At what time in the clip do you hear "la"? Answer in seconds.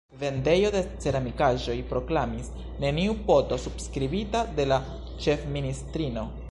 4.73-4.85